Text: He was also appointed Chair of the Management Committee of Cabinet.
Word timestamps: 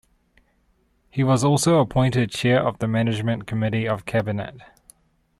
He 1.11 1.23
was 1.23 1.43
also 1.43 1.77
appointed 1.79 2.31
Chair 2.31 2.59
of 2.59 2.79
the 2.79 2.87
Management 2.87 3.45
Committee 3.45 3.87
of 3.87 4.03
Cabinet. 4.03 4.55